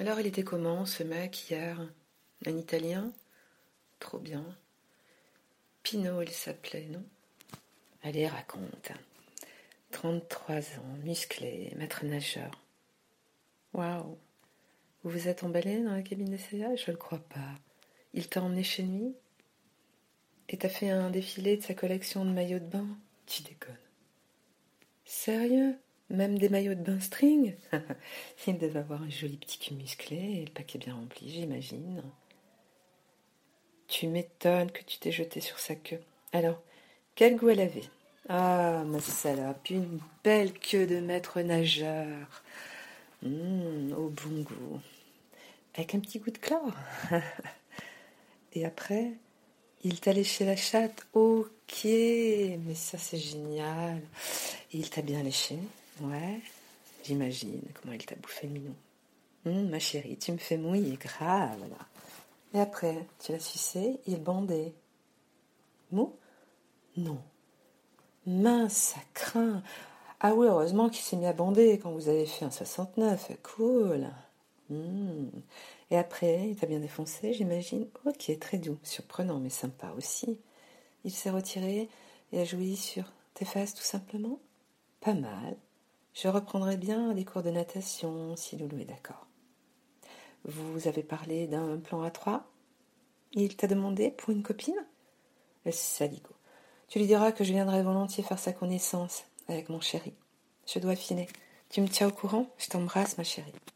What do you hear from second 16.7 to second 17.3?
Je le crois